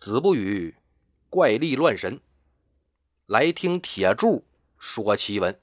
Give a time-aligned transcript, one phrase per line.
[0.00, 0.76] 子不语
[1.28, 2.22] 怪力乱神，
[3.26, 4.46] 来听铁柱
[4.78, 5.60] 说奇闻。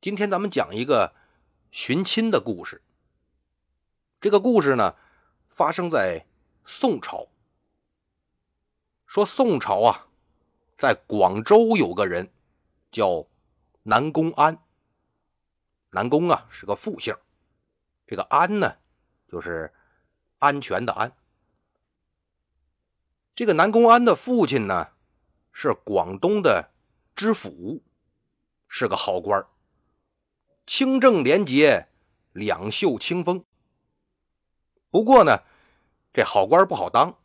[0.00, 1.14] 今天咱们讲一个
[1.70, 2.82] 寻亲的故事。
[4.22, 4.96] 这个故事呢，
[5.50, 6.24] 发生在
[6.64, 7.28] 宋朝。
[9.06, 10.08] 说宋朝啊，
[10.78, 12.32] 在广州有个人
[12.90, 13.26] 叫
[13.82, 14.62] 南宫安。
[15.90, 17.14] 南宫啊是个复姓，
[18.06, 18.78] 这个安呢，
[19.30, 19.74] 就是
[20.38, 21.12] 安全的安。
[23.38, 24.88] 这个南宫安的父亲呢，
[25.52, 26.72] 是广东的
[27.14, 27.84] 知府，
[28.66, 29.46] 是个好官
[30.66, 31.86] 清正廉洁，
[32.32, 33.44] 两袖清风。
[34.90, 35.44] 不过呢，
[36.12, 37.16] 这好官不好当，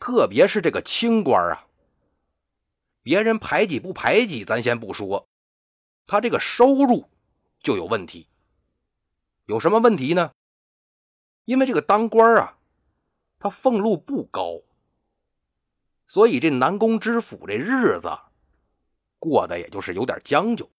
[0.00, 1.68] 特别是这个清官啊，
[3.04, 5.28] 别人排挤不排挤，咱先不说，
[6.08, 7.08] 他这个收入。
[7.62, 8.26] 就有问题，
[9.44, 10.32] 有什么问题呢？
[11.44, 12.58] 因为这个当官啊，
[13.38, 14.60] 他俸禄不高，
[16.12, 18.18] 所以这南宫知府这日子
[19.18, 20.70] 过得也就是有点将就。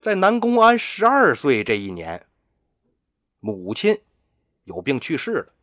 [0.00, 2.26] 在南宫安十二岁这一年，
[3.38, 4.02] 母亲
[4.64, 5.54] 有病去世了。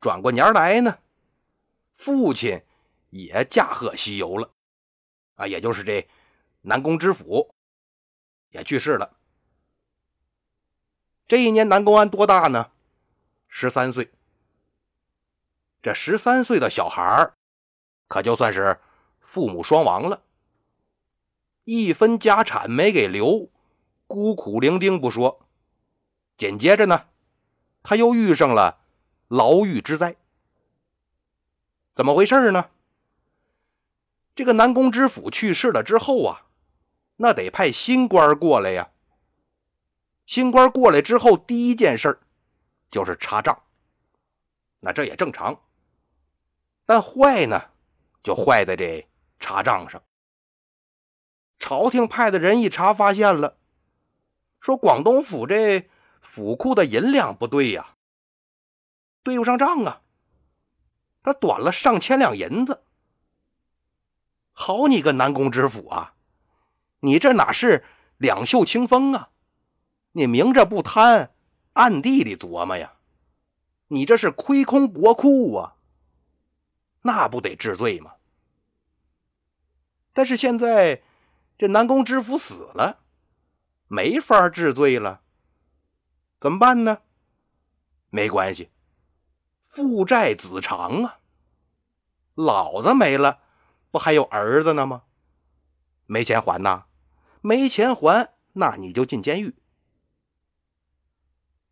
[0.00, 0.98] 转过年来呢，
[1.94, 2.60] 父亲
[3.10, 4.52] 也驾鹤西游了，
[5.36, 6.08] 啊，也就是这。
[6.62, 7.54] 南宫知府
[8.50, 9.16] 也去世了。
[11.28, 12.72] 这一年，南宫安多大呢？
[13.46, 14.10] 十三岁。
[15.86, 17.30] 这十三岁的小孩
[18.08, 18.80] 可就算是
[19.20, 20.24] 父母双亡了，
[21.62, 23.50] 一分家产没给留，
[24.08, 25.46] 孤苦伶仃不说，
[26.36, 27.06] 紧接着呢，
[27.84, 28.80] 他又遇上了
[29.28, 30.16] 牢狱之灾。
[31.94, 32.70] 怎么回事呢？
[34.34, 36.48] 这个南宫知府去世了之后啊。
[37.18, 38.90] 那得派新官过来呀。
[40.24, 42.18] 新官过来之后，第一件事
[42.90, 43.62] 就是查账。
[44.80, 45.62] 那这也正常。
[46.86, 47.60] 但坏呢，
[48.22, 49.06] 就坏在这
[49.38, 50.02] 查账上。
[51.58, 53.58] 朝廷派的人一查，发现了，
[54.60, 55.90] 说广东府这
[56.20, 57.96] 府库的银两不对呀，
[59.22, 60.02] 对不上账啊。
[61.22, 62.84] 他短了上千两银子。
[64.52, 66.14] 好你个南宫知府啊！
[67.00, 67.84] 你这哪是
[68.16, 69.30] 两袖清风啊？
[70.12, 71.34] 你明着不贪，
[71.72, 72.94] 暗地里琢磨呀？
[73.88, 75.75] 你这是亏空国库啊！
[77.06, 78.14] 那不得治罪吗？
[80.12, 81.02] 但是现在
[81.56, 83.04] 这南宫知府死了，
[83.86, 85.22] 没法治罪了，
[86.40, 87.02] 怎么办呢？
[88.10, 88.70] 没关系，
[89.68, 91.20] 父债子偿啊！
[92.34, 93.40] 老子没了，
[93.90, 95.04] 不还有儿子呢吗？
[96.06, 96.86] 没钱还呐？
[97.40, 99.54] 没钱还，那你就进监狱。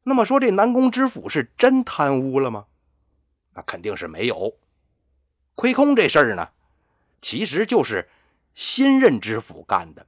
[0.04, 2.66] 那么说，这南宫知府是真贪污了吗？
[3.54, 4.58] 那肯定是没有。
[5.54, 6.50] 亏空这事儿呢，
[7.22, 8.08] 其实就是
[8.54, 10.06] 新任知府干的。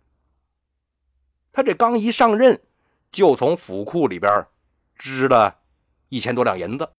[1.52, 2.60] 他这刚一上任，
[3.10, 4.46] 就从府库里边
[4.96, 5.60] 支了
[6.08, 6.90] 一千多两银子，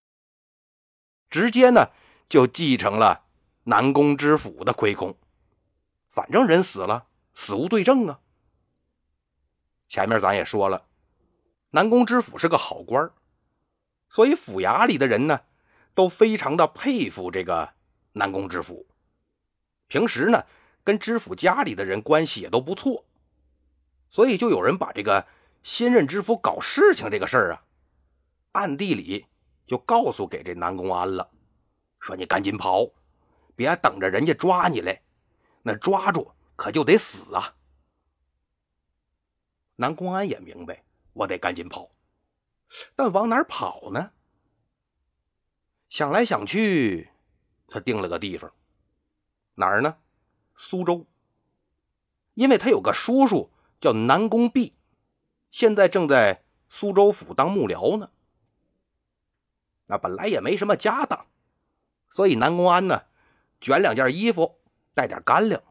[1.30, 1.92] 直接呢
[2.28, 3.26] 就继承了
[3.64, 5.16] 南宫知府的亏空。
[6.10, 8.20] 反正人死了，死无对证啊。
[9.88, 10.88] 前面咱也说了，
[11.72, 13.12] 南宫知府是个好官
[14.10, 15.42] 所以府衙里的人呢
[15.94, 17.74] 都非常的佩服这个
[18.18, 18.86] 南宫知府。
[19.88, 20.44] 平时呢
[20.84, 23.06] 跟知府家里的人关系也都不错，
[24.10, 25.26] 所以就有人把这个
[25.64, 27.64] 新任知府搞事情这个事儿啊，
[28.54, 29.26] 暗地里
[29.66, 31.30] 就告诉给这南宫安了，
[32.00, 32.90] 说你赶紧跑，
[33.56, 35.02] 别等着人家抓你来，
[35.62, 37.56] 那抓住可就得死啊。
[39.76, 41.92] 南宫安也明白，我得赶紧跑，
[42.96, 44.12] 但往哪儿跑呢？
[45.90, 47.10] 想来想去，
[47.68, 48.52] 他定了个地方，
[49.56, 49.98] 哪儿呢？
[50.56, 51.06] 苏州。
[52.34, 53.52] 因为他有个叔叔
[53.82, 54.76] 叫南宫弼，
[55.52, 58.12] 现在正在苏州府当幕僚呢。
[59.88, 61.28] 那本来也没什么家当，
[62.10, 63.06] 所以南宫安呢，
[63.60, 64.60] 卷两件衣服，
[64.94, 65.62] 带点干粮，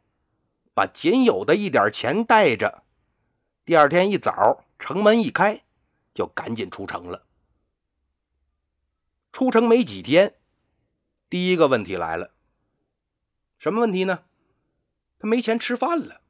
[0.75, 2.83] 把仅有的一点钱带着。
[3.65, 5.65] 第二天一早，城门一开，
[6.15, 7.27] 就赶紧出城了。
[9.33, 10.36] 出城没几天，
[11.29, 12.33] 第一个问题来了。
[13.59, 14.25] 什么问题呢？
[15.19, 16.21] 他没钱吃饭了。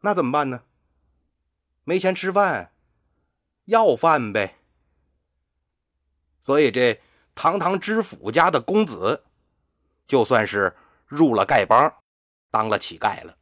[0.00, 0.62] 那怎么办呢？
[1.84, 2.72] 没钱吃饭，
[3.66, 4.56] 要饭呗。
[6.42, 7.00] 所以这
[7.34, 9.24] 堂堂知府家的公子，
[10.06, 10.76] 就算是
[11.06, 12.02] 入了丐帮，
[12.50, 13.36] 当了乞丐了。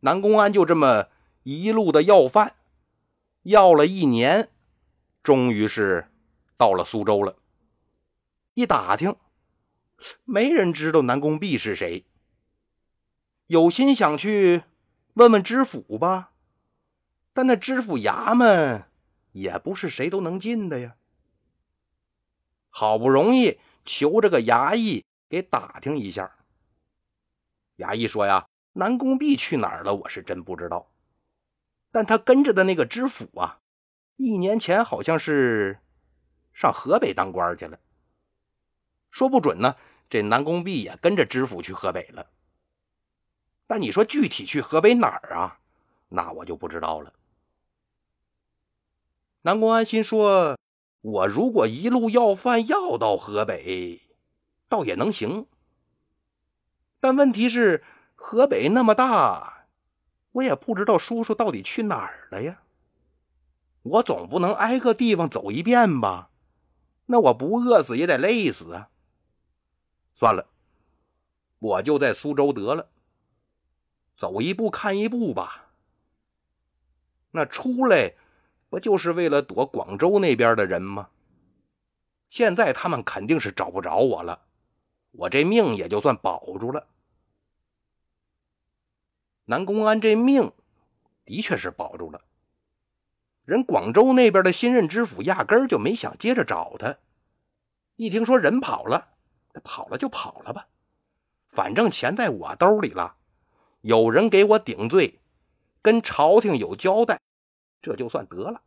[0.00, 1.08] 南宫安就这么
[1.42, 2.56] 一路的要饭，
[3.42, 4.50] 要了一年，
[5.22, 6.08] 终于是
[6.56, 7.36] 到了苏州了。
[8.54, 9.16] 一打听，
[10.24, 12.04] 没人知道南宫弼是谁。
[13.46, 14.62] 有心想去
[15.14, 16.32] 问问知府吧，
[17.32, 18.84] 但那知府衙门
[19.32, 20.96] 也不是谁都能进的呀。
[22.68, 26.44] 好不容易求着个衙役给打听一下，
[27.78, 29.94] 衙役说呀：“南宫弼去哪儿了？
[29.94, 30.92] 我是真不知道。
[31.90, 33.60] 但他跟着的那个知府啊，
[34.16, 35.80] 一年前好像是
[36.52, 37.78] 上河北当官去了。
[39.12, 39.76] 说不准呢，
[40.10, 42.26] 这南宫弼也跟着知府去河北了。
[43.68, 45.60] 但你说具体去河北哪儿啊？
[46.08, 47.12] 那我就不知道了。”
[49.42, 50.58] 南宫安心说。
[51.04, 54.02] 我如果一路要饭要到河北，
[54.68, 55.48] 倒也能行。
[57.00, 57.82] 但问题是，
[58.14, 59.66] 河北那么大，
[60.30, 62.62] 我也不知道叔叔到底去哪儿了呀。
[63.82, 66.30] 我总不能挨个地方走一遍吧？
[67.06, 68.90] 那我不饿死也得累死啊！
[70.22, 70.46] 算了，
[71.58, 72.88] 我就在苏州得了，
[74.16, 75.72] 走一步看一步吧。
[77.32, 78.14] 那出来。
[78.68, 81.10] 不就是为了躲广州那边的人吗？
[82.30, 84.46] 现在他们肯定是找不着我了，
[85.10, 86.88] 我这命也就算保住了。
[89.44, 90.52] 南宫安这命
[91.26, 92.22] 的确是保住了，
[93.44, 96.96] 人广州那边的新任知府压根儿就没想接着找他。
[97.96, 99.08] 一听说人跑了，
[99.60, 100.66] 跑了就跑了吧，
[101.48, 103.16] 反正钱在我兜里了，
[103.82, 105.20] 有人给我顶罪，
[105.82, 107.20] 跟朝廷有交代。
[107.80, 108.62] 这就算得了，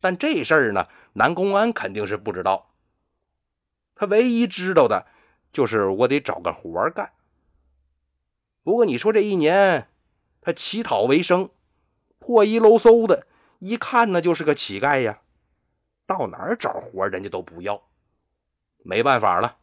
[0.00, 2.74] 但这事儿呢，南宫安肯定是不知道。
[3.94, 5.06] 他唯一知道的
[5.52, 7.12] 就是我得找个活干。
[8.62, 9.88] 不过你说这一年，
[10.40, 11.50] 他乞讨为生，
[12.18, 13.28] 破衣漏嗖的，
[13.60, 15.22] 一看那就是个乞丐呀。
[16.04, 17.85] 到哪儿找活，人家都不要。
[18.86, 19.58] 没办法了，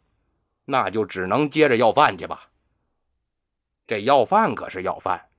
[0.65, 2.49] 那就只能接着要饭去吧。
[3.87, 5.29] 这要饭可是要饭。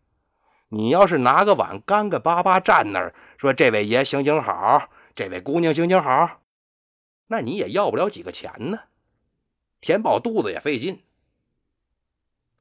[0.69, 6.41] 你要是拿个碗干干巴巴站那儿说：“这位爷行行好，这位姑娘行行好”，
[7.29, 8.81] 那你也要不了几个钱呢，
[9.81, 11.03] 填饱肚子也费劲。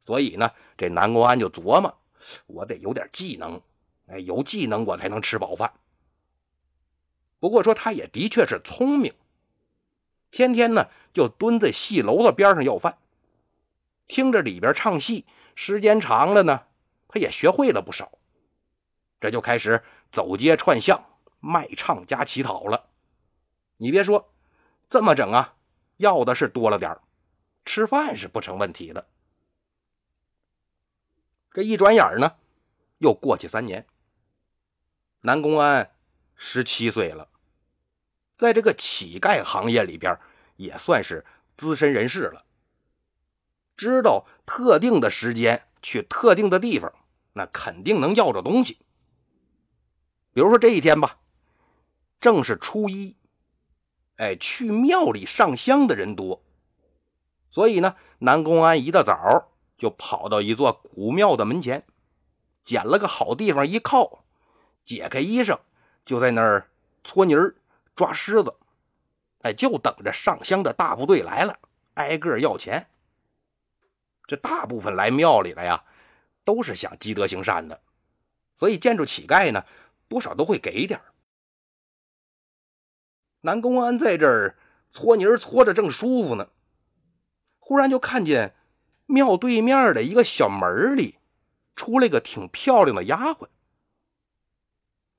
[0.06, 1.98] 所以呢，这南宫安就琢磨：
[2.48, 3.62] 我得有点技能，
[4.08, 5.74] 哎，有技能我才能吃饱饭。
[7.40, 9.14] 不过说他也的确是聪明，
[10.30, 12.98] 天天呢就蹲在戏楼子边上要饭，
[14.08, 15.26] 听着里边唱戏，
[15.56, 16.66] 时间长了呢。
[17.08, 18.12] 他也学会了不少，
[19.22, 22.90] 这就开始走街串巷卖唱加乞讨了。
[23.78, 24.34] 你别说，
[24.90, 25.56] 这么整啊，
[25.98, 26.98] 要的是多了点
[27.66, 29.08] 吃饭是不成问题的。
[31.52, 32.36] 这一转眼呢，
[32.98, 33.86] 又过去三年。
[35.22, 35.96] 南宫安
[36.36, 37.30] 十七岁了，
[38.38, 40.20] 在这个乞丐行业里边
[40.56, 41.26] 也算是
[41.58, 42.46] 资深人士了，
[43.76, 46.94] 知道特定的时间去特定的地方。
[47.36, 48.78] 那肯定能要着东西。
[50.34, 51.18] 比如说这一天吧，
[52.20, 53.16] 正是初一，
[54.18, 56.44] 哎，去庙里上香的人多，
[57.50, 61.86] 所以呢，南宫安一大早就跑到一座古庙的门前，
[62.64, 64.24] 捡了个好地方一靠，
[64.86, 65.60] 解开衣裳，
[66.06, 66.70] 就在那儿
[67.04, 67.56] 搓泥儿、
[67.96, 68.56] 抓虱子，
[69.44, 71.58] 哎，就等着上香的大部队来了，
[71.94, 72.90] 挨个要钱。
[74.28, 75.86] 这大部分来庙里的呀。
[76.46, 77.80] 都是想积德行善的，
[78.60, 79.66] 所以见着乞丐呢，
[80.10, 81.00] 多少都会给点
[83.40, 84.58] 南宫安在这儿
[84.92, 86.50] 搓泥搓着正舒服呢，
[87.60, 88.58] 忽然就看见
[89.06, 91.18] 庙对面的一个小门里
[91.78, 93.48] 出来个挺漂亮的丫鬟。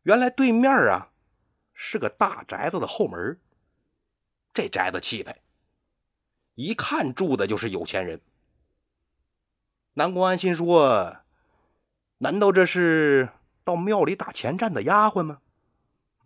[0.02, 1.10] 原来对面啊
[1.72, 3.40] 是个大宅子的后门，
[4.54, 5.40] 这宅子气派，
[6.54, 8.20] 一看住的就是有钱人。
[9.94, 11.16] 南宫安心说
[12.18, 13.30] ：“难道这是
[13.64, 15.40] 到庙里打前站的丫鬟吗？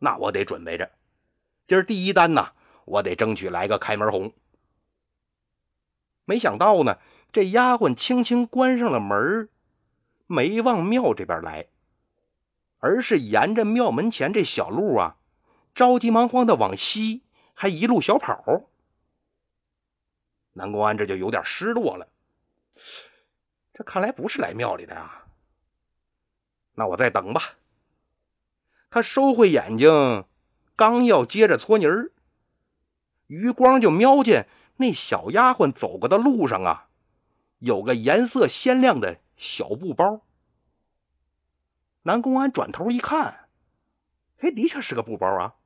[0.01, 0.91] 那我得准备着，
[1.67, 2.53] 今儿第一单呐，
[2.85, 4.35] 我得争取来个开门红。”
[6.27, 6.99] 没想到呢，
[7.33, 9.49] 这丫鬟轻轻关上了门，
[10.27, 11.69] 没往庙这边来，
[12.77, 15.17] 而是沿着庙门前这小路啊，
[15.73, 17.23] 着急忙慌的往西，
[17.61, 18.71] 还一路小跑。
[20.53, 22.09] 南宫安这就有点失落了。
[23.75, 25.27] 这看来不是来庙里的啊，
[26.75, 27.57] 那我再等吧。
[28.89, 30.25] 他收回眼睛，
[30.77, 32.13] 刚要接着搓泥儿，
[33.27, 36.89] 余光就瞄见那小丫鬟走过的路上啊，
[37.59, 40.25] 有个颜色鲜亮的小布包。
[42.03, 43.49] 南宫安转头一看，
[44.39, 45.57] 嘿，的确是个布包啊，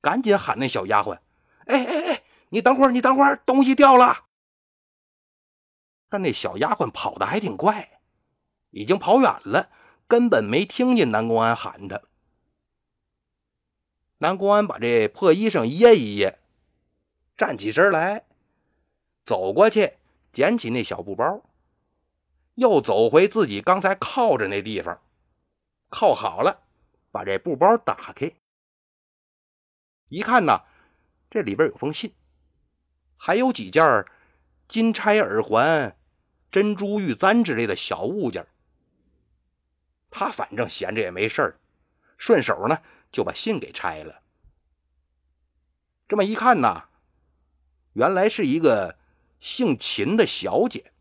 [0.00, 1.18] 赶紧喊那小丫鬟
[1.66, 4.26] ：“哎哎哎，你等会儿，你等会儿，东西掉了。”
[6.08, 8.00] 但那小丫鬟跑的还挺快，
[8.70, 9.70] 已经跑远了，
[10.08, 12.02] 根本没听见南宫安喊他。
[14.18, 16.38] 南宫安把这破衣裳掖一掖，
[17.36, 18.24] 站起身来，
[19.24, 19.94] 走过去
[20.32, 21.42] 捡起那小布包，
[22.54, 25.00] 又走回自己刚才靠着那地方，
[25.88, 26.64] 靠好了，
[27.10, 28.30] 把这布包打开，
[30.10, 30.64] 一看呐，
[31.30, 32.14] 这里边有封信，
[33.16, 34.04] 还有几件
[34.68, 35.96] 金钗耳环、
[36.50, 38.46] 珍珠玉簪之类的小物件。
[40.10, 41.58] 他反正闲着也没事
[42.18, 42.82] 顺手呢。
[43.12, 44.22] 就把信给拆了。
[46.06, 46.84] 这么一看呐，
[47.94, 49.00] 原来是一个
[49.40, 50.92] 姓秦的小姐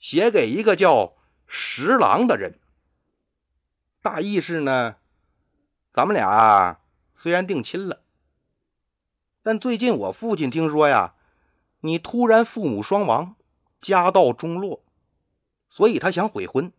[0.00, 2.58] 写给一个叫十郎的人。
[4.02, 4.96] 大意是呢，
[5.92, 6.80] 咱们俩
[7.14, 7.99] 虽然定亲了，
[9.42, 11.14] 但最近我父亲听说呀，
[11.80, 13.36] 你突然父母双亡，
[13.80, 14.82] 家道中落，
[15.68, 16.72] 所以他想悔婚。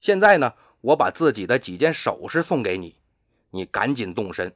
[0.00, 0.54] 现在呢。
[0.80, 3.00] 我把自己的几件首饰送给你，
[3.50, 4.54] 你赶紧动身，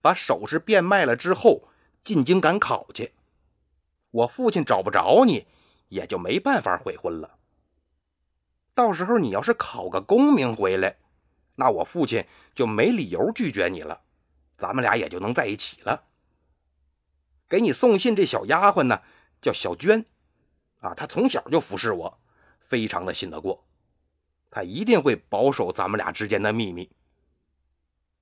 [0.00, 1.68] 把首饰变卖了之后
[2.02, 3.12] 进京赶考去。
[4.10, 5.46] 我父亲找不着你，
[5.90, 7.36] 也就没办法悔婚了。
[8.74, 10.96] 到时候你要是考个功名回来，
[11.56, 14.00] 那我父亲就没理由拒绝你了，
[14.56, 16.04] 咱们俩也就能在一起了。
[17.48, 19.02] 给你送信这小丫鬟呢，
[19.40, 20.04] 叫小娟，
[20.80, 22.18] 啊，她从小就服侍我，
[22.58, 23.66] 非常的信得过。
[24.50, 26.90] 她一定会保守咱们俩之间的秘密。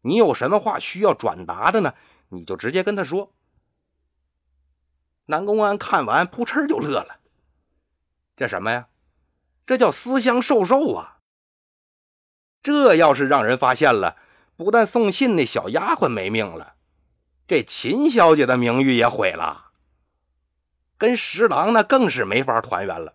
[0.01, 1.95] 你有什么话需要转达的呢？
[2.31, 3.33] 你就直接跟她说。
[5.27, 7.21] 南宫安看完，扑哧就乐了。
[8.37, 8.89] 这什么呀？
[9.65, 11.21] 这叫私相授受啊！
[12.63, 14.17] 这要是让人发现了，
[14.63, 16.75] 不但送信那小丫鬟没命了，
[17.47, 19.73] 这秦小姐的名誉也毁了。
[20.97, 23.15] 跟十郎那更是没法团圆了。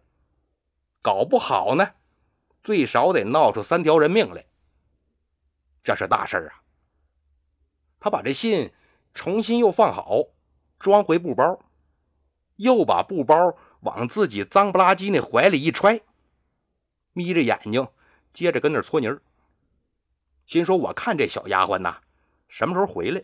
[1.01, 1.91] 搞不好呢。
[2.63, 4.45] 最少得闹出三条人命来，
[5.85, 6.59] 这是大事啊！
[7.97, 8.73] 他把这信
[9.13, 10.25] 重新又放好，
[10.77, 11.61] 装回布包，
[12.57, 16.01] 又把布包往自己脏不拉几那怀里一揣，
[17.13, 17.87] 眯着眼睛，
[18.33, 19.21] 接着跟那搓泥儿。
[20.47, 21.99] 心说：“我看这小丫鬟呐，
[22.47, 23.21] 什么时候回来？”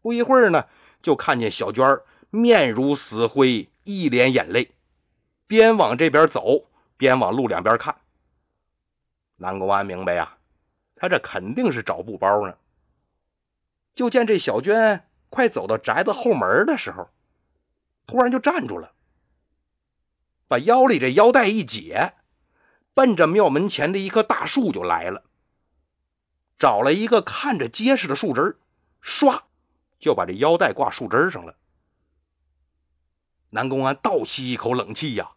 [0.00, 0.68] 不一会儿呢，
[1.02, 2.00] 就看见小娟
[2.30, 4.70] 面如死灰，一脸眼泪，
[5.46, 6.70] 边往这边走。
[6.94, 7.96] 边往路两边看，
[9.38, 10.38] 南宫安明白呀，
[10.94, 12.56] 他这肯定是找布包呢。
[13.92, 17.10] 就见这小娟快走到宅子后门的时候，
[18.06, 18.92] 突然就站住了，
[20.46, 22.14] 把腰里这腰带一解，
[22.94, 25.24] 奔着庙门前的一棵大树就来了。
[26.58, 28.58] 找了一个看着结实的树枝
[29.02, 29.40] 唰
[29.98, 31.56] 就把这腰带挂树枝上了。
[33.50, 35.32] 南宫安倒吸一口冷气呀。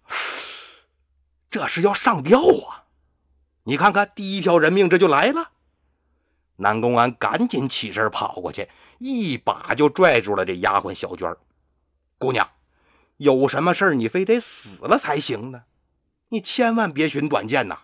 [1.50, 2.84] 这是要上吊啊！
[3.64, 5.52] 你看看，第一条人命这就来了。
[6.58, 8.70] 南宫安赶紧起身跑过去，
[9.00, 11.34] 一把就拽住了这丫鬟小娟
[12.18, 12.50] 姑娘，
[13.18, 15.64] 有什么事儿你非得死了才行呢？
[16.30, 17.84] 你千万别寻短见呐！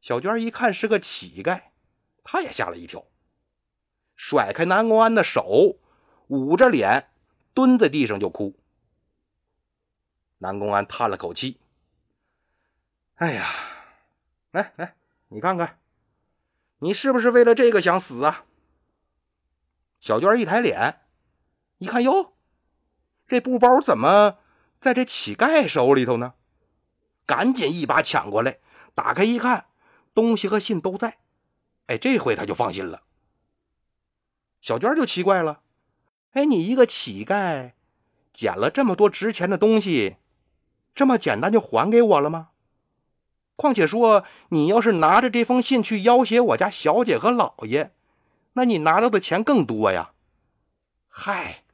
[0.00, 1.70] 小娟一看是个乞丐，
[2.24, 3.06] 她也吓了一跳，
[4.16, 5.78] 甩开南宫安的手，
[6.28, 7.10] 捂着脸
[7.52, 8.58] 蹲在地上就哭。
[10.38, 11.60] 南宫安叹了口气。
[13.16, 13.48] 哎呀，
[14.50, 14.96] 来来，
[15.28, 15.78] 你看看，
[16.78, 18.44] 你是不是为了这个想死啊？
[20.00, 21.02] 小娟一抬脸，
[21.78, 22.34] 一看哟，
[23.28, 24.38] 这布包怎么
[24.80, 26.34] 在这乞丐手里头呢？
[27.32, 28.58] 赶紧一把抢过来，
[28.94, 29.64] 打开一看，
[30.12, 31.16] 东西和信都在。
[31.86, 33.04] 哎，这回他就放心了。
[34.60, 35.62] 小娟就奇怪了，
[36.32, 37.72] 哎，你一个乞丐，
[38.34, 40.16] 捡了这么多值钱的东西，
[40.94, 42.50] 这么简单就还给我了吗？
[43.56, 47.94] 况且说，你要是拿着这封信去要挟我家小姐和老爷，
[48.52, 50.12] 那你拿到的钱更多呀。
[51.08, 51.64] 嗨，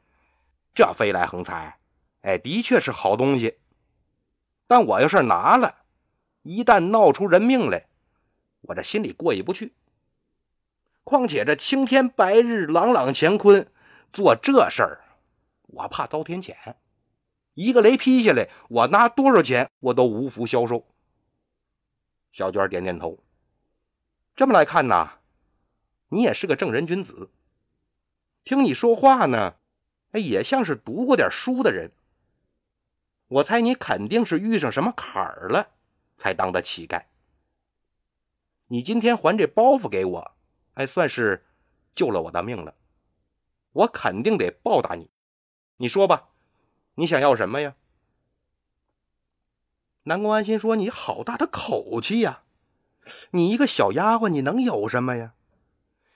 [0.73, 1.81] 这飞来横财，
[2.21, 3.59] 哎，的确是好东西。
[4.69, 5.75] 但我要是拿了，
[6.43, 7.89] 一旦闹出人命来，
[8.61, 9.75] 我这心里过意不去。
[11.03, 13.67] 况且这青天白日，朗朗乾坤，
[14.13, 15.01] 做这事儿，
[15.63, 16.55] 我怕遭天谴。
[17.55, 20.87] 一个雷劈下来，我拿多少钱我都无福消受。
[22.31, 23.19] 小娟点点头。
[24.37, 25.15] 这么来看呐，
[26.11, 27.31] 你也是个正人君子。
[28.45, 29.57] 听你说话呢，
[30.13, 31.91] 哎，也像是读过点书的人。
[33.29, 35.71] 我猜你肯定是遇上什么坎儿了，
[36.17, 37.05] 才当的乞丐。
[38.69, 40.37] 你今天还这包袱给我，
[40.75, 41.47] 哎，算是
[41.95, 42.75] 救了我的命了。
[43.73, 45.11] 我肯定得报答你。
[45.77, 46.31] 你说吧，
[46.95, 47.77] 你想要什么呀？”
[50.05, 52.45] 南宫安心说：“你好大的口气呀！
[53.33, 55.35] 你一个小丫鬟，你能有什么呀？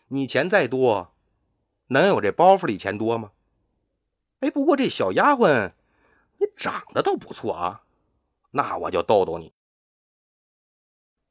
[0.08, 1.14] 你钱再多，
[1.88, 3.32] 能有这包袱里钱多吗？
[4.40, 5.72] 哎，不过这小丫鬟，
[6.62, 7.82] 长得倒不错啊，
[8.52, 9.52] 那我就逗逗你。”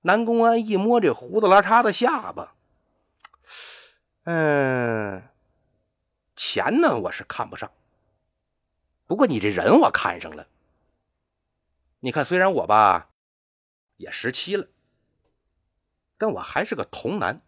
[0.03, 2.55] 南宫安一摸这胡子拉碴的下巴，
[4.23, 5.23] 嗯，
[6.35, 7.71] 钱呢我是看不上，
[9.05, 10.47] 不过你这人我看上了。
[11.99, 13.11] 你看，虽然我吧
[13.97, 14.67] 也十七了，
[16.17, 17.41] 但我还是个童男，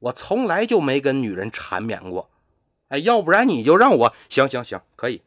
[0.00, 2.28] 我从来就没跟女人缠绵过。
[2.88, 5.22] 哎，要不然你就让我行行行，可以。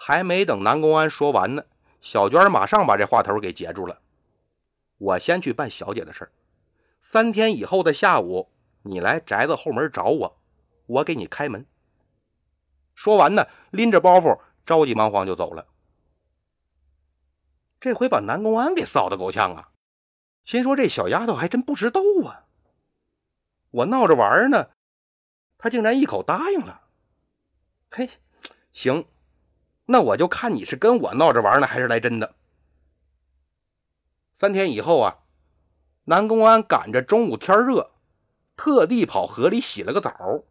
[0.00, 1.64] 还没等南宫安说完呢，
[2.00, 4.00] 小娟马上把这话头给截住了。
[4.96, 6.32] 我先去办小姐的事儿，
[7.02, 8.48] 三天以后的下午，
[8.82, 10.40] 你来宅子后门找我，
[10.86, 11.66] 我给你开门。
[12.94, 15.66] 说完呢，拎着包袱，着急忙慌就走了。
[17.80, 19.70] 这回把南宫安给臊得够呛啊，
[20.44, 22.46] 心说这小丫头还真不识逗啊。
[23.70, 24.70] 我闹着玩呢，
[25.58, 26.82] 她竟然一口答应了。
[27.90, 28.08] 嘿，
[28.72, 29.04] 行，
[29.90, 32.34] 那我就看你是跟我闹着玩呢，还是来真的。
[34.34, 35.20] 三天以后啊，
[36.04, 37.92] 南宫安赶着中午天热，
[38.54, 40.44] 特地跑河里洗了个澡，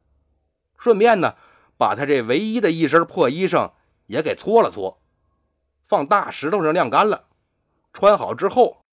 [0.75, 1.36] 顺便呢，
[1.77, 3.74] 把他这唯一的一身破衣裳
[4.08, 5.00] 也给搓了搓，
[5.88, 7.27] 放大石头上晾干了，
[7.94, 8.84] 穿好之后，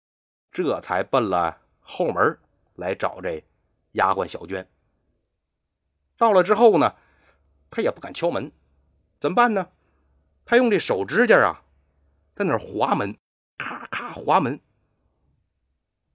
[0.52, 2.38] 这才奔了后门
[2.74, 3.42] 来找这
[3.92, 4.68] 丫鬟小娟。
[6.18, 6.94] 到了之后呢，
[7.70, 8.52] 他也不敢敲门，
[9.18, 9.70] 怎么办呢？
[10.44, 11.64] 他用这手指甲啊，
[12.34, 13.16] 在那划门，
[13.56, 14.60] 咔咔划门。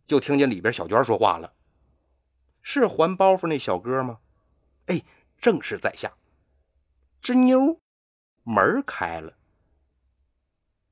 [0.07, 1.53] 就听见里边小娟说话了
[2.61, 4.19] ：“是还包袱那小哥吗
[4.87, 5.03] ？”“哎，
[5.37, 6.11] 正是在下。”
[7.21, 7.79] 这妞，
[8.43, 9.37] 门开了。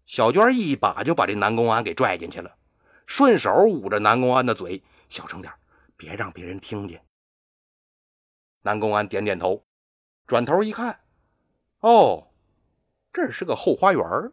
[0.05, 2.57] 小娟一把就把这南宫安给拽进去了，
[3.05, 5.53] 顺手捂着南宫安的嘴：“小声点，
[5.95, 7.03] 别让别人听见。”
[8.61, 9.65] 南宫安点点头，
[10.25, 10.99] 转头一看
[11.79, 12.26] ：“哦，
[13.17, 14.31] 这是个后花园。”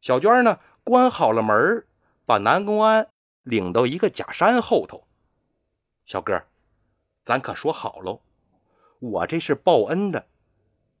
[0.00, 1.84] 小娟呢，关好了门，
[2.24, 3.10] 把南宫安。
[3.42, 5.08] 领到一个假山后头，
[6.04, 6.44] 小哥，
[7.24, 8.20] 咱可说好喽，
[8.98, 10.28] 我这是报恩的，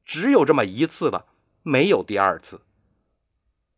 [0.06, 1.26] 只有这么一次了，
[1.62, 2.62] 没有第二次。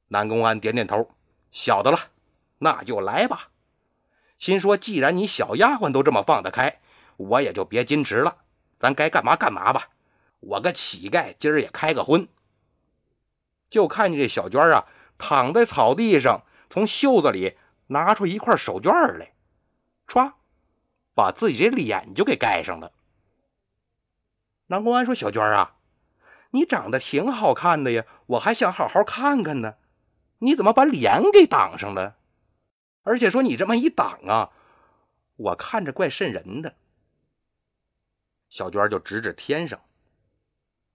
[0.09, 1.11] 南宫安点点头，
[1.51, 1.99] 晓得了，
[2.59, 3.51] 那就来吧。
[4.39, 6.81] 心说，既然你小丫鬟都这么放得开，
[7.17, 8.45] 我也就别矜持了，
[8.79, 9.91] 咱该干嘛干嘛吧。
[10.39, 12.29] 我个乞丐，今儿也开个荤。
[13.73, 14.87] 就看见这小娟啊，
[15.19, 17.57] 躺在草地上，从袖子里。
[17.89, 19.35] 拿出一块手绢来，
[20.07, 20.33] 歘，
[21.15, 22.91] 把自己这脸就给盖上了。
[24.69, 25.77] 南宫安说：“小娟啊，
[26.53, 29.75] 你长得挺好看的呀，我还想好好看看呢，
[30.39, 32.17] 你怎么把脸给挡上了？
[33.03, 34.53] 而且说你这么一挡啊，
[35.37, 36.75] 我看着怪瘆人的。”
[38.49, 39.79] 小娟就指指天上，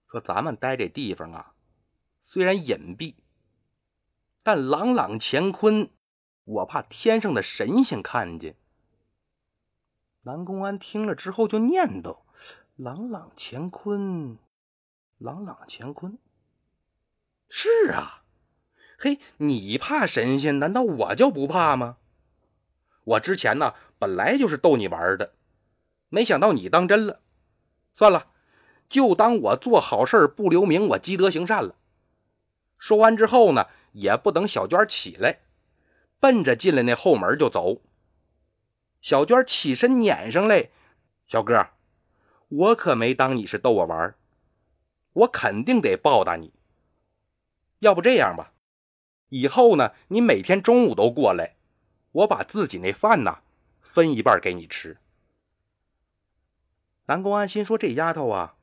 [0.09, 1.53] 说：“咱们待这地方啊，
[2.27, 3.15] 虽然隐蔽，
[4.43, 5.89] 但朗朗乾坤。”
[6.47, 8.55] 我怕天上的神仙看见。
[10.21, 12.19] 南宫安听了之后就念叨
[12.77, 14.37] ：“朗朗乾坤，
[15.17, 16.17] 朗朗乾坤。”
[17.49, 18.23] 是啊，
[18.97, 21.97] 嘿，你怕神仙，难道我就不怕吗？
[23.03, 25.33] 我之前呢，本来就是逗你玩的，
[26.07, 27.19] 没想到你当真了。
[27.93, 28.31] 算了，
[28.87, 31.75] 就当我做好事不留名，我积德行善了。
[32.77, 35.39] 说完之后呢，也不等小娟起来。
[36.19, 37.81] 奔着进来那后门就走。
[39.01, 40.71] 小娟起身撵上来
[41.27, 41.67] ：“小哥，
[42.47, 44.15] 我可没当你是逗我玩
[45.13, 46.53] 我肯定得报答你。
[47.79, 48.53] 要不这样吧，
[49.29, 51.55] 以后呢，你每天中午都过来，
[52.11, 53.43] 我把自己那饭呢
[53.79, 54.97] 分一半给你吃。”
[57.05, 58.55] 南宫安心说：“这丫头啊，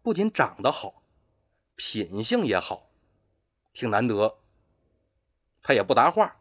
[0.00, 1.02] 不仅长得好，
[1.76, 2.88] 品性也好，
[3.74, 4.38] 挺难得。”
[5.60, 6.36] 他也不答话。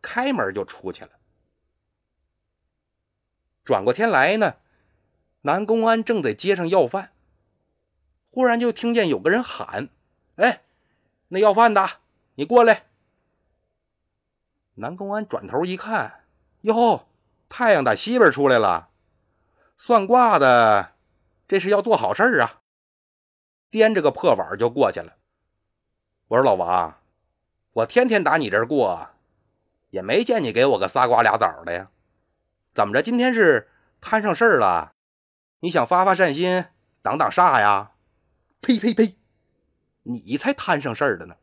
[0.00, 1.10] 开门就出去了。
[3.64, 4.54] 转过天来呢，
[5.42, 7.12] 南公安正在街上要饭，
[8.30, 9.88] 忽然就听见有个人喊
[10.38, 10.62] ：“哎，
[11.28, 11.84] 那要饭的，
[12.36, 12.86] 你过来！”
[14.74, 16.24] 南公安转头一看，
[16.60, 17.08] 哟，
[17.48, 18.90] 太阳打西边出来了，
[19.76, 20.94] 算卦的，
[21.48, 22.62] 这是要做好事啊！
[23.72, 25.17] 掂着个破碗就过去了。
[26.28, 27.00] 我说：“老王，
[27.72, 29.08] 我天天打你这儿过。”
[29.90, 31.88] 也没见你给我个仨瓜俩枣的呀，
[32.74, 33.02] 怎么着？
[33.02, 33.70] 今天是
[34.02, 34.92] 摊上事儿了？
[35.60, 36.66] 你想发发善心，
[37.00, 37.92] 挡挡煞呀？
[38.60, 39.16] 呸呸呸！
[40.02, 41.36] 你才摊上事儿的呢！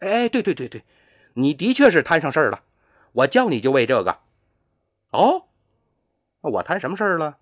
[0.00, 0.84] 哎，对对对对，
[1.32, 2.64] 你的确是摊上事儿了。
[3.12, 4.18] 我叫你就为这个。
[5.12, 5.46] 哦，
[6.42, 7.38] 我摊什么事儿了？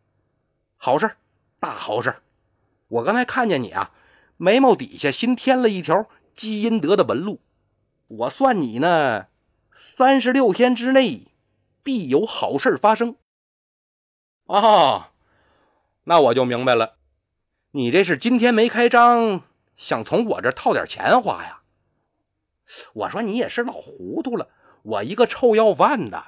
[0.77, 1.17] 好事，
[1.59, 2.15] 大好事！
[2.87, 3.91] 我刚才看见你啊，
[4.37, 7.41] 眉毛底下新添了一条积阴德的纹路。
[8.09, 9.27] 我算你呢，
[9.73, 11.29] 三十六天之内
[11.83, 13.17] 必有好事发生。
[14.47, 15.05] 啊哦，
[16.05, 16.97] 那我就明白了，
[17.71, 19.43] 你这是今天没开张，
[19.77, 21.63] 想从我这套点钱花呀？
[22.93, 24.49] 我说你也是老糊涂了，
[24.83, 26.23] 我一个臭要饭的，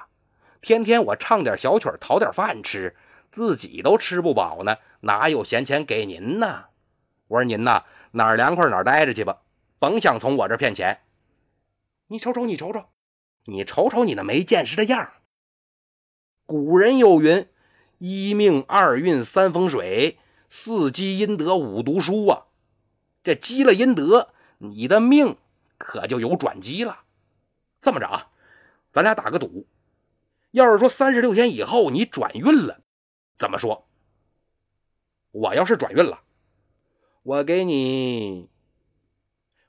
[0.61, 2.97] 天天我唱点小曲讨点饭吃，
[3.31, 6.67] 自己都吃不饱呢，哪有闲钱给您呢？
[7.29, 9.41] 我说您呐，哪儿凉快哪儿待着去吧，
[9.85, 11.03] 甭想从我这骗钱。
[12.07, 12.87] 你瞅瞅，你瞅瞅，
[13.45, 15.13] 你瞅瞅你那没见识的样
[16.47, 17.47] 古人有云
[18.01, 20.19] ：“一命二运三风水，
[20.49, 22.47] 四积阴德五读书啊。”
[23.23, 25.37] 这积了阴德，你的命
[25.77, 27.01] 可就有转机了。
[27.83, 28.31] 这么着啊，
[28.91, 29.67] 咱俩打个赌，
[30.53, 32.81] 要是说三十六天以后你转运了，
[33.39, 33.87] 怎么说？
[35.31, 36.23] 我要是转运了，
[37.23, 38.49] 我给你，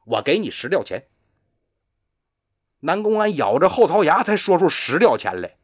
[0.05, 1.07] 我给你十吊钱。
[2.79, 5.57] 南宫安咬着后槽牙，才说出十吊钱来。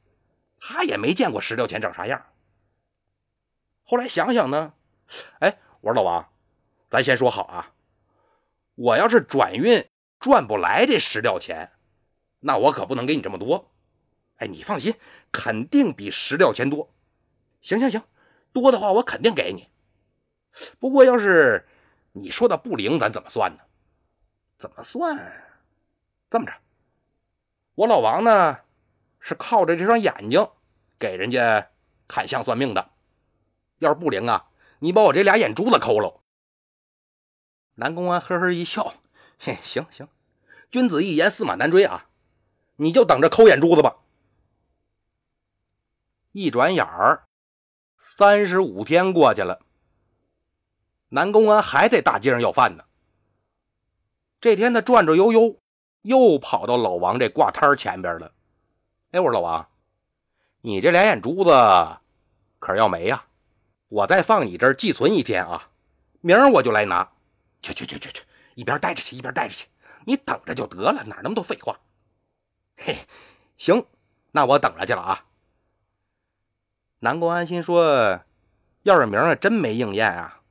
[0.60, 2.24] 他也没见过十吊钱长啥样。
[3.84, 4.74] 后来想想呢，
[5.40, 6.32] 哎，我说老王，
[6.90, 7.74] 咱先说好啊，
[8.76, 9.88] 我要是转运
[10.20, 11.72] 赚不来这十吊钱，
[12.40, 13.72] 那我可不能给你这么多。
[14.38, 14.96] 哎，你放心，
[15.32, 16.94] 肯定比十吊钱多。
[17.62, 18.04] 行行行，
[18.52, 19.68] 多的话我肯定给你。
[20.80, 21.68] 不过要是
[22.14, 23.64] 你说的不灵，咱怎么算呢？
[24.62, 25.18] 怎么算？
[26.30, 26.54] 这么着。
[27.74, 28.60] 我老王呢，
[29.20, 30.48] 是靠着这双眼睛
[31.00, 31.72] 给人家
[32.08, 32.92] 看相算命的。
[33.80, 36.22] 要是不灵啊，你把我这俩眼珠子抠了。
[37.74, 38.94] 南宫安呵呵一笑，
[39.40, 40.08] 嘿，行行，
[40.70, 42.06] 君子一言，驷马难追啊，
[42.76, 43.98] 你就等着抠眼珠子吧。
[46.34, 47.28] 一转眼儿，
[47.98, 49.66] 三十五天过去了，
[51.10, 52.86] 南宫安还在大街上要饭呢。
[54.42, 55.58] 这天他转转悠悠。
[56.04, 58.34] 又跑到老王这挂摊前边了。
[59.12, 59.70] 哎，我说老王，
[60.62, 61.52] 你这俩眼珠子
[62.58, 63.26] 可是要没呀？
[63.88, 65.70] 我再放你这儿寄存一天啊，
[66.22, 67.08] 明儿我就来拿。
[67.62, 68.24] 去去去去去，
[68.56, 69.68] 一边待着去，一边待着去。
[70.06, 71.80] 你等着就得了，哪那么多废话？
[72.78, 72.98] 嘿，
[73.60, 73.86] 行，
[74.32, 75.26] 那我等着去了啊。
[76.98, 78.22] 南宫安心说，
[78.82, 80.42] 要是明儿真没应验啊，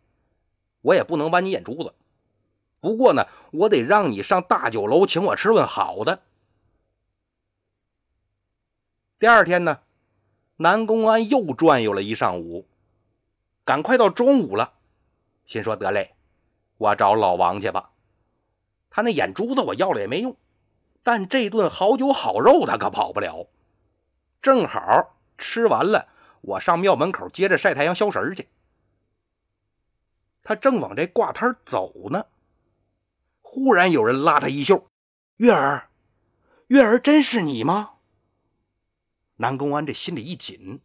[0.82, 1.92] 我也不能剜你眼珠子。
[2.80, 6.22] 不过呢，我得让你上大酒楼请我吃顿好的。
[9.18, 9.80] 第二天呢，
[10.56, 12.66] 南宫安又转悠了一上午，
[13.64, 14.72] 赶快到中午了，
[15.46, 16.14] 心说得嘞，
[16.78, 17.90] 我找老王去吧。
[18.88, 20.34] 他那眼珠子我要了也没用，
[21.02, 23.46] 但这顿好酒好肉他可跑不了。
[24.40, 26.08] 正好吃完了，
[26.40, 28.48] 我上庙门口接着晒太阳消食去。
[30.42, 32.24] 他正往这挂摊走呢。
[33.52, 34.92] 忽然有人拉他衣袖
[35.38, 35.90] ：“月儿，
[36.68, 37.94] 月儿，真是你吗？”
[39.38, 40.80] 南宫安这心里一紧：“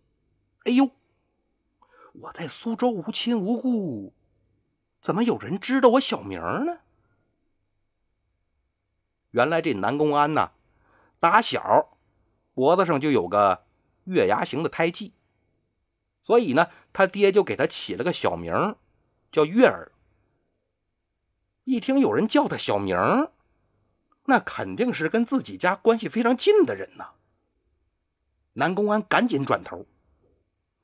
[0.66, 0.90] 哎呦，
[2.14, 4.16] 我在苏州无亲无故，
[5.00, 6.80] 怎么有人知道我小名呢？”
[9.30, 10.54] 原来这南宫安呐，
[11.20, 11.96] 打小
[12.56, 13.68] 脖子上就有个
[14.06, 15.14] 月牙形的胎记，
[16.24, 18.76] 所以呢，他爹就给他起了个小名，
[19.32, 19.92] 叫月儿。
[21.66, 23.32] 一听有人叫他小名儿
[24.26, 27.10] 那肯定是跟自己家关系非常近的人呐。
[28.54, 29.86] 南宫安赶紧转头，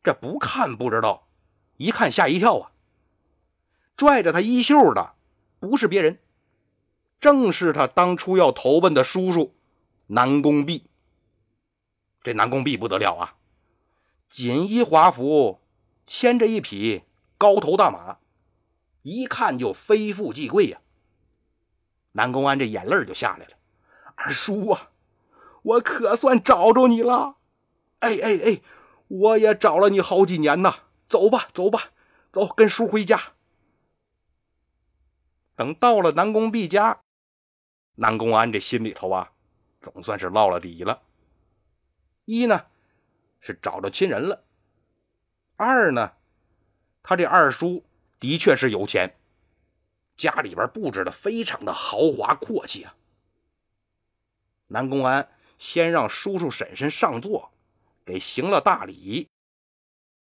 [0.04, 1.28] 这不看不知道，
[1.78, 2.72] 一看吓一跳啊！
[3.96, 5.14] 拽着他衣袖的
[5.60, 6.20] 不是别人，
[7.20, 9.56] 正是他当初要投奔的叔叔
[10.08, 10.90] 南宫弼。
[12.24, 13.36] 这南宫弼不得了啊，
[14.28, 15.62] 锦衣华服，
[16.06, 17.04] 牵着一匹
[17.38, 18.18] 高头大马。
[19.04, 20.80] 一看就非富即贵呀！
[22.14, 23.58] 南宫安这眼泪就下来了。
[24.16, 24.92] 二叔啊，
[25.64, 27.38] 我可算找着你了！
[28.00, 28.62] 哎哎哎，
[29.08, 30.76] 我也找了你好几年呐！
[31.08, 31.92] 走吧，走吧，
[32.32, 33.34] 走，跟叔回家。
[35.56, 37.02] 等到了南宫弼家，
[37.96, 39.32] 南宫安这心里头啊，
[39.80, 41.02] 总算是落了底了。
[42.26, 42.66] 一呢，
[43.40, 44.44] 是找着亲人了；
[45.56, 46.14] 二呢，
[47.02, 47.84] 他这二叔。
[48.22, 49.18] 的确是有钱，
[50.16, 52.96] 家里边布置的非常的豪华阔气啊。
[54.68, 57.52] 南宫安先让叔叔婶婶上座，
[58.06, 59.28] 给行了大礼，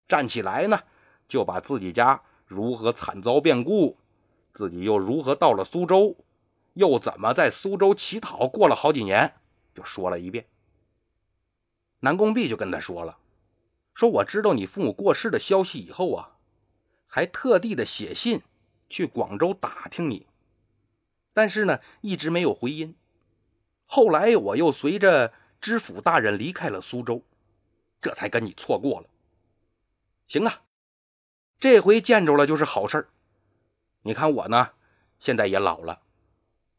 [0.08, 0.82] 站起来呢，
[1.28, 3.96] 就把自己家如何惨遭变故，
[4.52, 6.16] 自己又如何到了苏州，
[6.74, 9.36] 又怎么在苏州乞讨过了好几年，
[9.72, 10.44] 就说了一遍。
[12.00, 13.16] 南宫弼就跟他说了
[13.94, 16.35] ：“说我知道你父母过世的消息以后啊，
[17.06, 18.42] 还特地的写信
[18.88, 20.26] 去广州打听你，
[21.32, 22.94] 但是呢，一直没有回音。
[23.84, 27.22] 后来我又随着知府大人离开了苏州，
[28.00, 29.08] 这才跟你错过了。
[30.26, 30.62] 行啊，
[31.58, 33.08] 这回见着了就是好事
[34.02, 34.72] 你看我呢，
[35.18, 36.02] 现在也老了，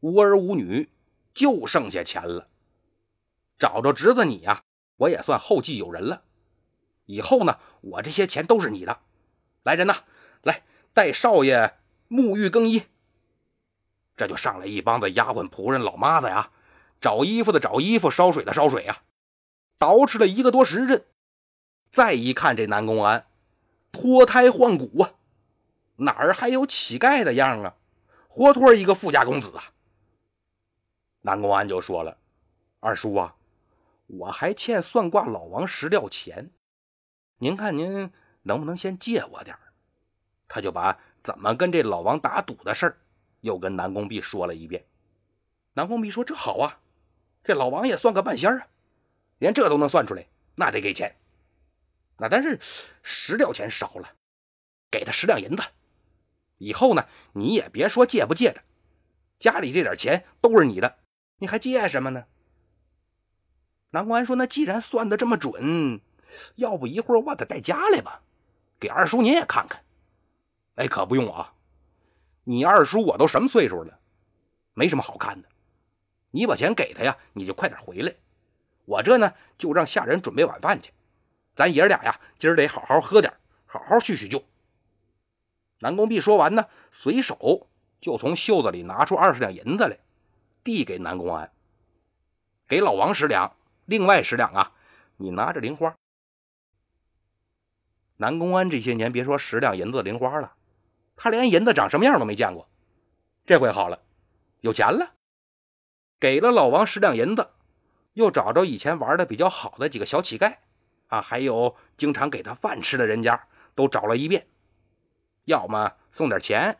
[0.00, 0.88] 无儿无女，
[1.34, 2.48] 就剩下钱了。
[3.58, 4.62] 找着侄子你呀。”
[4.98, 6.24] 我也算后继有人了，
[7.06, 8.98] 以后呢，我这些钱都是你的。
[9.62, 9.94] 来人呐，
[10.48, 12.86] 来带少爷沐浴更衣。
[14.16, 16.50] 这就上来一帮子丫鬟仆人、老妈子呀，
[17.00, 19.02] 找衣服的找衣服，烧水的烧水呀，
[19.78, 21.04] 捯饬了一个多时辰。
[21.92, 23.26] 再一看这南宫安，
[23.92, 25.12] 脱胎换骨啊，
[25.96, 27.76] 哪儿还有乞丐的样啊？
[28.26, 29.72] 活脱一个富家公子啊！
[31.22, 32.18] 南宫安就说了
[32.80, 33.36] ：“二叔啊。”
[34.08, 36.50] 我还欠算卦老王石料钱，
[37.40, 38.10] 您看您
[38.42, 39.54] 能不能先借我点
[40.48, 42.98] 他就把怎么跟这老王打赌的事儿
[43.42, 44.84] 又跟南宫弼说了一遍。
[45.74, 46.80] 南宫弼说：“这好啊，
[47.44, 48.66] 这老王也算个半仙啊，
[49.38, 51.14] 连这都能算出来，那得给钱。
[52.16, 52.58] 那但是
[53.02, 54.10] 十吊钱少了，
[54.90, 55.62] 给他十两银子。
[56.56, 58.62] 以后呢，你也别说借不借的，
[59.38, 60.96] 家里这点钱都是你的，
[61.36, 62.24] 你还借什么呢？”
[63.90, 66.00] 南宫安说：“那既然算的这么准，
[66.56, 68.22] 要不一会儿我把他带家来吧，
[68.80, 69.82] 给二叔您也看看。”
[70.78, 71.52] 哎，可不用啊！
[72.44, 73.98] 你二叔我都什么岁数了，
[74.74, 75.48] 没什么好看的。
[76.30, 78.14] 你把钱给他呀，你就快点回来。
[78.84, 80.92] 我这呢，就让下人准备晚饭去。
[81.56, 83.34] 咱爷俩呀，今儿得好好喝点，
[83.66, 84.44] 好好叙叙旧。
[85.80, 87.66] 南宫弼说完呢，随手
[88.00, 89.98] 就从袖子里拿出二十两银子来，
[90.62, 91.50] 递给南宫安，
[92.68, 93.52] 给老王十两。
[93.86, 94.72] 另外十两啊，
[95.16, 95.92] 你拿着零花。
[98.18, 100.54] 南宫安这些年别说十两银子零花了，
[101.18, 102.68] 他连银子长什么样都没见过。
[103.44, 104.00] 这回好了，
[104.60, 105.14] 有钱了，
[106.20, 107.50] 给了老王十两银子，
[108.14, 110.58] 又找着以前玩的比较好的几个小乞丐
[111.08, 114.46] 啊，还有经常给他饭吃的人家，都找了一遍，
[115.44, 116.78] 要么送点钱，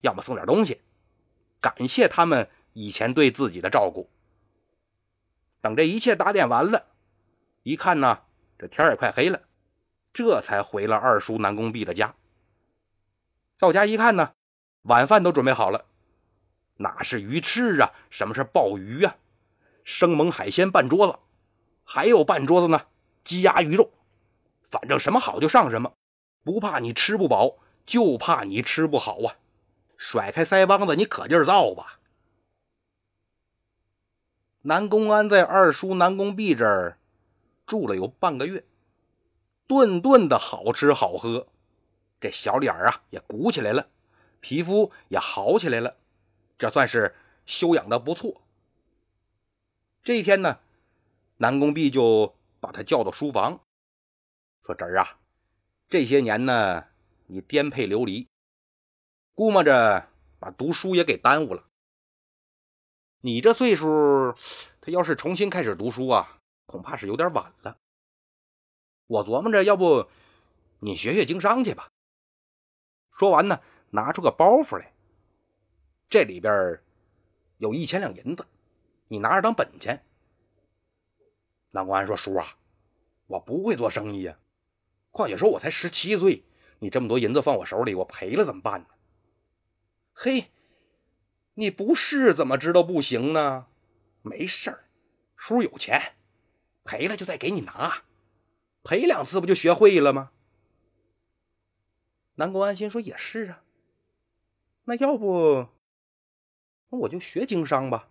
[0.00, 0.80] 要么送点东西，
[1.60, 4.08] 感谢他们以前对自己的照顾。
[5.60, 6.86] 等这一切打点完了，
[7.64, 8.22] 一看呢，
[8.58, 9.42] 这天也快黑了，
[10.12, 12.14] 这才回了二叔南宫弼的家。
[13.58, 14.34] 到家一看呢，
[14.82, 15.86] 晚饭都准备好了，
[16.76, 19.16] 哪是鱼翅啊，什么是鲍鱼啊，
[19.84, 21.18] 生猛海鲜半桌子，
[21.84, 22.86] 还有半桌子呢，
[23.22, 23.90] 鸡鸭鱼肉，
[24.68, 25.94] 反正什么好就上什么，
[26.42, 29.36] 不怕你吃不饱，就怕你吃不好啊！
[29.96, 32.00] 甩开腮帮子，你可劲儿造吧！
[34.62, 36.98] 南宫安在二叔南宫弼这儿
[37.66, 38.64] 住了有半个月，
[39.66, 41.46] 顿顿的好吃好喝，
[42.24, 43.86] 这小脸啊也鼓起来了，
[44.40, 45.94] 皮肤也好起来了，
[46.56, 48.40] 这算是修养的不错。
[50.02, 50.58] 这一天呢，
[51.36, 53.60] 南宫弼就把他叫到书房，
[54.62, 55.18] 说：“侄儿啊，
[55.90, 56.86] 这些年呢，
[57.26, 58.26] 你颠沛流离，
[59.34, 60.08] 估摸着
[60.38, 61.66] 把读书也给耽误了。”
[63.20, 64.34] 你这岁数，
[64.80, 67.76] 他要是重新开始读书啊，恐怕是有点晚了。
[69.08, 70.08] 我琢磨着，要不
[70.78, 71.90] 你学学经商去吧。
[73.14, 74.92] 说完呢，拿出个包袱来，
[76.08, 76.80] 这里边
[77.58, 78.44] 有一千两银子，
[79.08, 80.04] 你拿着当本钱。
[81.70, 82.56] 南宫安说：“叔啊，
[83.26, 84.38] 我不会做生意呀，
[85.10, 86.44] 况且说我才十七岁，
[86.80, 88.86] 你这么多银子放我手里，我赔了怎么办呢？”
[90.12, 90.50] 嘿。
[91.56, 93.68] 你不试怎么知道不行呢？
[94.22, 94.86] 没事儿，
[95.36, 96.16] 叔有钱，
[96.82, 98.02] 赔了就再给你拿，
[98.82, 100.32] 赔两次不就学会了吗？
[102.36, 103.62] 南宫安心说也是啊，
[104.84, 105.68] 那要不，
[106.90, 108.08] 那我就学经商吧，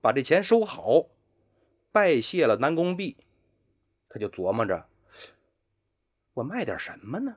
[0.00, 1.08] 把这钱收好，
[1.92, 3.16] 拜谢了南宫弼，
[4.08, 4.88] 他就琢磨着，
[6.34, 7.36] 我卖点什么呢？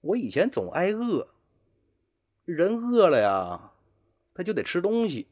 [0.00, 1.28] 我以前总挨饿。
[2.46, 3.74] 人饿了呀，
[4.34, 5.28] 他就得吃东西。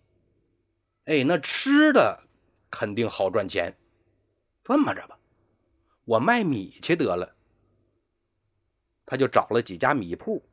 [1.07, 2.29] 哎，那吃的
[2.71, 3.77] 肯定好赚钱。
[4.63, 5.19] 这么着吧，
[6.05, 7.35] 我卖米去得了。
[9.11, 10.45] 他就找了几家米铺，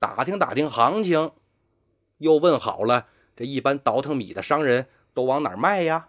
[0.00, 1.30] 打听打听行情，
[2.18, 3.06] 又问好了
[3.36, 6.08] 这一般倒腾米的商人都往哪儿卖呀？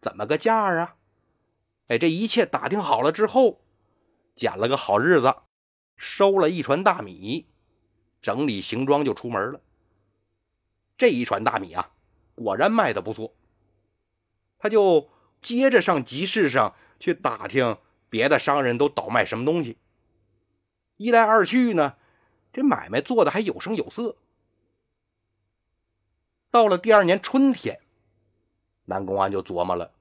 [0.00, 0.96] 怎么个价啊？
[1.88, 3.60] 哎，这一切打听好了之后，
[4.34, 5.34] 捡了个好日子，
[5.94, 7.48] 收了一船大米，
[8.22, 9.60] 整理行装就出门了。
[10.96, 11.90] 这一船大米啊，
[12.34, 13.34] 果然卖的不错。
[14.58, 15.10] 他就
[15.42, 17.76] 接着上集市上去打听
[18.08, 19.76] 别的商人都倒卖什么东西。
[20.96, 21.96] 一来二去呢，
[22.52, 24.16] 这买卖做的还有声有色。
[26.50, 27.80] 到了第二年春天，
[28.84, 29.92] 南公安就琢磨了：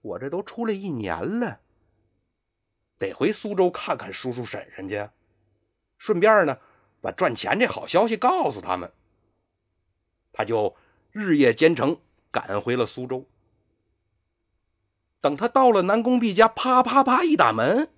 [0.00, 1.60] 我这都出来一年了，
[2.98, 5.08] 得回苏州看看叔叔婶婶去，
[5.98, 6.58] 顺便呢
[7.00, 8.92] 把赚钱这好消息告诉他们。
[10.32, 10.76] 他就
[11.10, 12.00] 日夜兼程
[12.30, 13.26] 赶回了苏州。
[15.20, 17.90] 等他到了南宫弼家，啪啪啪一打门，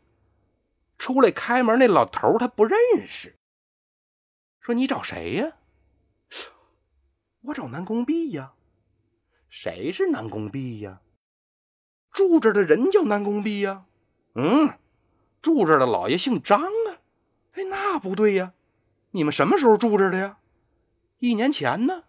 [1.03, 3.37] 出来开门那老头他不认识，
[4.61, 5.57] 说：“你找谁呀？”
[7.43, 8.53] 我找南宫弼呀，
[9.49, 11.01] 谁是南宫弼呀？
[12.13, 13.85] 住这的人叫南宫弼呀。
[14.37, 14.79] 嗯，
[15.43, 17.03] 住这的老爷姓张啊。
[17.55, 18.55] 哎，那不对呀，
[19.11, 20.39] 你们什么时候住这的呀？
[21.19, 22.05] 一年前呢。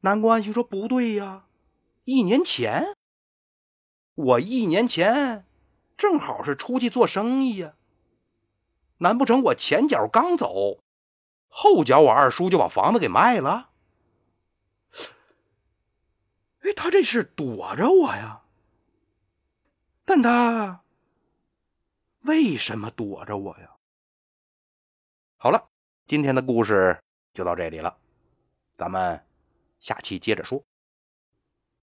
[0.00, 1.46] 南宫安心说：“不对呀，
[2.02, 2.96] 一年前，
[4.16, 5.46] 我一年前
[6.00, 7.74] 正好是出去做生意呀。
[8.96, 10.82] 难不成我前脚刚走？”
[11.52, 13.68] 后脚，我二叔就把房子给卖了。
[16.60, 18.40] 哎，他这是躲着我呀？
[20.06, 20.82] 但他
[22.20, 23.76] 为什么躲着我呀？
[25.36, 25.68] 好了，
[26.06, 26.98] 今天的故事
[27.34, 27.94] 就到这里了，
[28.78, 29.22] 咱们
[29.80, 30.64] 下期接着说。